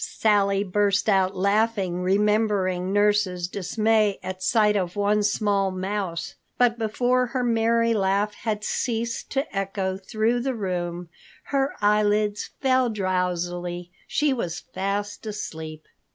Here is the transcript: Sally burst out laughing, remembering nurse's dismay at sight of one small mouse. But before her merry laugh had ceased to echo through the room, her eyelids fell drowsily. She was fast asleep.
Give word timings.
Sally 0.03 0.63
burst 0.63 1.07
out 1.07 1.35
laughing, 1.37 2.01
remembering 2.01 2.91
nurse's 2.91 3.47
dismay 3.47 4.17
at 4.23 4.41
sight 4.41 4.75
of 4.75 4.95
one 4.95 5.21
small 5.21 5.69
mouse. 5.69 6.33
But 6.57 6.79
before 6.79 7.27
her 7.27 7.43
merry 7.43 7.93
laugh 7.93 8.33
had 8.33 8.63
ceased 8.63 9.29
to 9.33 9.55
echo 9.55 9.97
through 9.97 10.39
the 10.39 10.55
room, 10.55 11.09
her 11.53 11.75
eyelids 11.83 12.49
fell 12.61 12.89
drowsily. 12.89 13.91
She 14.07 14.33
was 14.33 14.59
fast 14.73 15.27
asleep. 15.27 15.85